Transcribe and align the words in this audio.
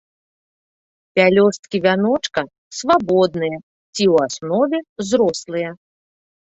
Пялёсткі 1.19 1.77
вяночка 1.85 2.41
свабодныя 2.79 3.57
ці 3.95 4.03
ў 4.13 4.15
аснове 4.27 4.77
зрослыя. 5.13 5.69